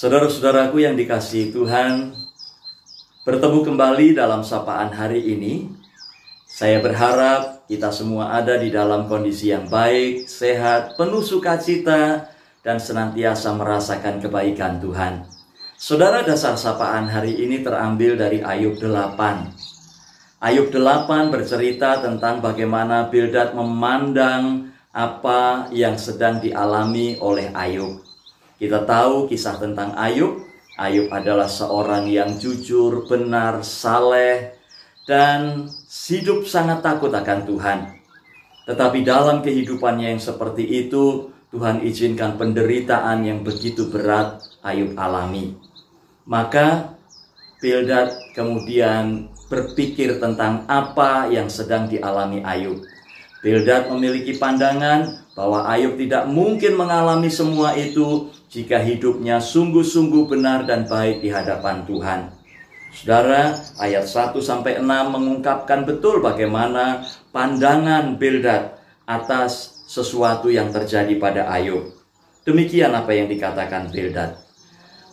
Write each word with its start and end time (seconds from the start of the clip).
Saudara-saudaraku 0.00 0.80
yang 0.80 0.96
dikasihi 0.96 1.52
Tuhan, 1.52 2.16
bertemu 3.20 3.68
kembali 3.68 4.16
dalam 4.16 4.40
sapaan 4.40 4.88
hari 4.96 5.20
ini. 5.20 5.68
Saya 6.48 6.80
berharap 6.80 7.68
kita 7.68 7.92
semua 7.92 8.32
ada 8.32 8.56
di 8.56 8.72
dalam 8.72 9.12
kondisi 9.12 9.52
yang 9.52 9.68
baik, 9.68 10.24
sehat, 10.24 10.96
penuh 10.96 11.20
sukacita, 11.20 12.32
dan 12.64 12.80
senantiasa 12.80 13.52
merasakan 13.52 14.24
kebaikan 14.24 14.80
Tuhan. 14.80 15.28
Saudara 15.76 16.24
dasar 16.24 16.56
sapaan 16.56 17.04
hari 17.04 17.36
ini 17.36 17.60
terambil 17.60 18.16
dari 18.16 18.40
Ayub 18.40 18.80
8. 18.80 19.20
Ayub 20.40 20.72
8 20.72 21.28
bercerita 21.28 22.00
tentang 22.00 22.40
bagaimana 22.40 23.12
Bildad 23.12 23.52
memandang 23.52 24.72
apa 24.96 25.68
yang 25.76 26.00
sedang 26.00 26.40
dialami 26.40 27.20
oleh 27.20 27.52
Ayub. 27.52 28.09
Kita 28.60 28.84
tahu 28.84 29.24
kisah 29.24 29.56
tentang 29.56 29.96
Ayub. 29.96 30.44
Ayub 30.76 31.08
adalah 31.08 31.48
seorang 31.48 32.04
yang 32.12 32.36
jujur, 32.36 33.08
benar, 33.08 33.64
saleh, 33.64 34.52
dan 35.08 35.64
hidup 35.88 36.44
sangat 36.44 36.84
takut 36.84 37.08
akan 37.08 37.48
Tuhan. 37.48 37.78
Tetapi 38.68 39.00
dalam 39.00 39.40
kehidupannya 39.40 40.12
yang 40.12 40.20
seperti 40.20 40.68
itu, 40.68 41.32
Tuhan 41.50 41.80
izinkan 41.82 42.36
penderitaan 42.36 43.24
yang 43.24 43.40
begitu 43.40 43.88
berat 43.88 44.44
Ayub 44.60 44.92
alami. 44.94 45.56
Maka 46.28 47.00
Bildad 47.60 48.16
kemudian 48.32 49.28
berpikir 49.52 50.16
tentang 50.16 50.64
apa 50.64 51.28
yang 51.28 51.52
sedang 51.52 51.84
dialami 51.92 52.40
Ayub. 52.40 52.80
Bildad 53.40 53.88
memiliki 53.88 54.36
pandangan 54.36 55.24
bahwa 55.32 55.64
Ayub 55.64 55.96
tidak 55.96 56.28
mungkin 56.28 56.76
mengalami 56.76 57.32
semua 57.32 57.72
itu 57.72 58.28
jika 58.52 58.76
hidupnya 58.76 59.40
sungguh-sungguh 59.40 60.28
benar 60.28 60.68
dan 60.68 60.84
baik 60.84 61.24
di 61.24 61.32
hadapan 61.32 61.88
Tuhan. 61.88 62.36
Saudara, 62.92 63.56
ayat 63.80 64.04
1 64.04 64.36
sampai 64.44 64.76
6 64.76 64.84
mengungkapkan 64.84 65.88
betul 65.88 66.20
bagaimana 66.20 67.06
pandangan 67.32 68.20
Bildad 68.20 68.76
atas 69.08 69.80
sesuatu 69.88 70.52
yang 70.52 70.68
terjadi 70.68 71.16
pada 71.16 71.48
Ayub. 71.48 71.96
Demikian 72.44 72.92
apa 72.92 73.16
yang 73.16 73.30
dikatakan 73.30 73.88
Bildad. 73.88 74.36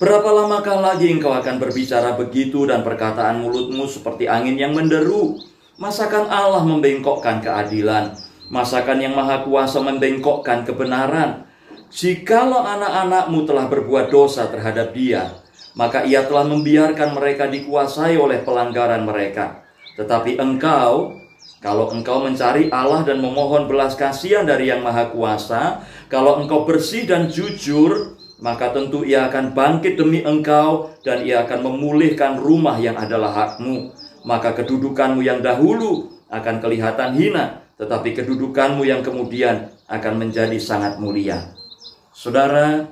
Berapa 0.00 0.26
lamakah 0.32 0.80
lagi 0.80 1.12
engkau 1.12 1.30
akan 1.30 1.60
berbicara 1.60 2.16
begitu 2.16 2.66
dan 2.66 2.80
perkataan 2.80 3.44
mulutmu 3.44 3.84
seperti 3.84 4.26
angin 4.26 4.56
yang 4.56 4.72
menderu? 4.72 5.38
Masakan 5.74 6.30
Allah 6.30 6.62
membengkokkan 6.62 7.42
keadilan? 7.42 8.14
Masakan 8.46 9.02
yang 9.02 9.18
maha 9.18 9.42
kuasa 9.42 9.82
membengkokkan 9.82 10.62
kebenaran? 10.62 11.50
Jikalau 11.90 12.62
anak-anakmu 12.62 13.42
telah 13.42 13.66
berbuat 13.66 14.06
dosa 14.06 14.46
terhadap 14.46 14.94
dia, 14.94 15.34
maka 15.74 16.06
ia 16.06 16.22
telah 16.30 16.46
membiarkan 16.46 17.18
mereka 17.18 17.50
dikuasai 17.50 18.14
oleh 18.14 18.46
pelanggaran 18.46 19.02
mereka. 19.02 19.66
Tetapi 19.98 20.38
engkau, 20.38 21.18
kalau 21.58 21.90
engkau 21.90 22.22
mencari 22.22 22.70
Allah 22.70 23.02
dan 23.02 23.18
memohon 23.18 23.66
belas 23.66 23.98
kasihan 23.98 24.46
dari 24.46 24.70
yang 24.70 24.78
maha 24.78 25.10
kuasa, 25.10 25.82
kalau 26.06 26.38
engkau 26.38 26.62
bersih 26.62 27.02
dan 27.02 27.26
jujur, 27.26 28.14
maka 28.38 28.70
tentu 28.70 29.02
ia 29.02 29.26
akan 29.26 29.50
bangkit 29.50 29.98
demi 29.98 30.22
engkau 30.22 30.94
dan 31.02 31.26
ia 31.26 31.42
akan 31.42 31.66
memulihkan 31.66 32.38
rumah 32.38 32.78
yang 32.78 32.94
adalah 32.94 33.34
hakmu 33.34 34.03
maka 34.24 34.56
kedudukanmu 34.56 35.20
yang 35.20 35.44
dahulu 35.44 36.10
akan 36.32 36.58
kelihatan 36.58 37.14
hina, 37.14 37.62
tetapi 37.76 38.16
kedudukanmu 38.16 38.82
yang 38.88 39.04
kemudian 39.04 39.70
akan 39.86 40.14
menjadi 40.16 40.56
sangat 40.56 40.96
mulia. 40.96 41.52
Saudara, 42.10 42.88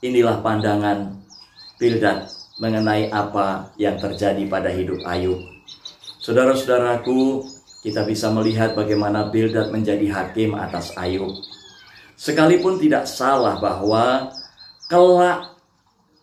inilah 0.00 0.38
pandangan 0.40 1.18
Bildad 1.80 2.28
mengenai 2.60 3.08
apa 3.08 3.72
yang 3.80 3.96
terjadi 3.96 4.44
pada 4.46 4.68
hidup 4.68 5.00
Ayub. 5.08 5.40
Saudara-saudaraku, 6.20 7.40
kita 7.80 8.04
bisa 8.04 8.28
melihat 8.28 8.76
bagaimana 8.76 9.32
Bildad 9.32 9.72
menjadi 9.72 10.12
hakim 10.12 10.52
atas 10.52 10.92
Ayub. 11.00 11.32
Sekalipun 12.20 12.76
tidak 12.76 13.08
salah 13.08 13.56
bahwa 13.56 14.28
kelak 14.92 15.56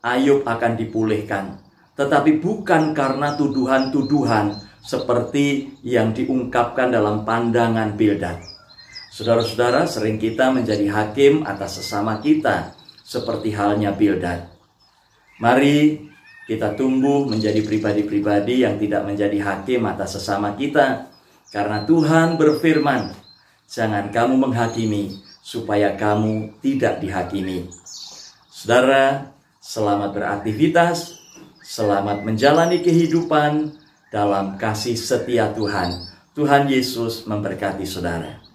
Ayub 0.06 0.46
akan 0.46 0.78
dipulihkan, 0.78 1.57
tetapi 1.97 2.38
bukan 2.38 2.94
karena 2.94 3.34
tuduhan-tuduhan 3.34 4.53
seperti 4.85 5.75
yang 5.84 6.13
diungkapkan 6.13 6.94
dalam 6.94 7.25
pandangan 7.25 7.97
Bildad. 7.97 8.40
Saudara-saudara, 9.12 9.90
sering 9.90 10.22
kita 10.22 10.53
menjadi 10.53 10.88
hakim 10.94 11.41
atas 11.44 11.81
sesama 11.81 12.22
kita, 12.22 12.78
seperti 13.02 13.52
halnya 13.52 13.91
Bildad. 13.91 14.46
Mari 15.41 16.08
kita 16.46 16.78
tumbuh 16.78 17.25
menjadi 17.28 17.59
pribadi-pribadi 17.66 18.64
yang 18.64 18.78
tidak 18.79 19.03
menjadi 19.03 19.41
hakim 19.41 19.84
atas 19.90 20.22
sesama 20.22 20.53
kita, 20.53 21.09
karena 21.50 21.84
Tuhan 21.84 22.38
berfirman, 22.38 23.12
"Jangan 23.68 24.14
kamu 24.14 24.38
menghakimi, 24.47 25.18
supaya 25.41 25.97
kamu 25.97 26.62
tidak 26.62 27.02
dihakimi." 27.03 27.68
Saudara, 28.47 29.34
selamat 29.59 30.14
beraktivitas 30.16 31.26
Selamat 31.67 32.23
menjalani 32.23 32.79
kehidupan 32.79 33.75
dalam 34.07 34.55
kasih 34.55 34.95
setia 34.95 35.51
Tuhan. 35.51 36.00
Tuhan 36.31 36.72
Yesus 36.72 37.28
memberkati 37.28 37.83
saudara. 37.83 38.47